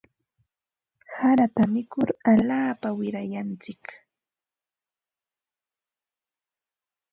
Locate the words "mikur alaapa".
1.73-2.89